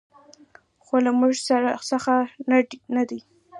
خو 0.85 0.95
له 1.05 1.11
موږ 1.19 1.33
څخه 1.91 2.13
نه 2.95 3.03
دي. 3.09 3.19